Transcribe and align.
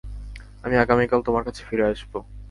আমি 0.63 0.75
আগামীকাল 0.77 1.19
তোমার 1.27 1.43
কাছে 1.43 1.61
ফিরে 1.67 1.85
আসবো। 1.91 2.17